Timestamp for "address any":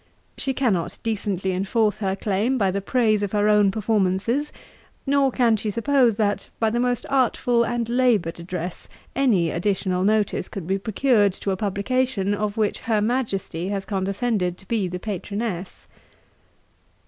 8.39-9.51